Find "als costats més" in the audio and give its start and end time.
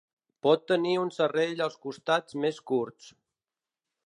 1.67-2.61